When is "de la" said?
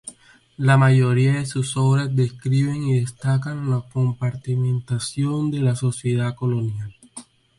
5.51-5.75